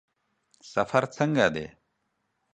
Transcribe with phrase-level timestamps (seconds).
[0.73, 1.65] سفر څنګه دی؟